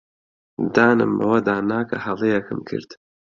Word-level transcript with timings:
دانم 0.75 1.11
بەوەدا 1.19 1.55
نا 1.69 1.79
کە 1.89 1.97
هەڵەیەکم 2.05 2.59
کرد. 2.69 2.89